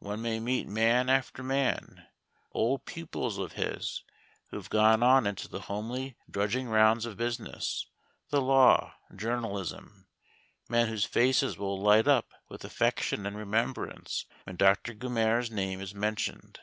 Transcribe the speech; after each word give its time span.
One 0.00 0.20
may 0.20 0.38
meet 0.38 0.68
man 0.68 1.08
after 1.08 1.42
man, 1.42 2.06
old 2.50 2.84
pupils 2.84 3.38
of 3.38 3.52
his, 3.52 4.04
who 4.50 4.58
have 4.58 4.68
gone 4.68 5.02
on 5.02 5.26
into 5.26 5.48
the 5.48 5.60
homely 5.62 6.14
drudging 6.30 6.68
rounds 6.68 7.06
of 7.06 7.16
business, 7.16 7.86
the 8.28 8.42
law, 8.42 8.94
journalism 9.16 10.08
men 10.68 10.88
whose 10.88 11.06
faces 11.06 11.56
will 11.56 11.80
light 11.80 12.06
up 12.06 12.32
with 12.50 12.66
affection 12.66 13.24
and 13.24 13.34
remembrance 13.38 14.26
when 14.44 14.56
Doctor 14.56 14.92
Gummere's 14.92 15.50
name 15.50 15.80
is 15.80 15.94
mentioned. 15.94 16.60